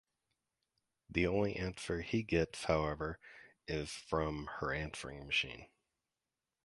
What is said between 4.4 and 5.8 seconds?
her answering machine.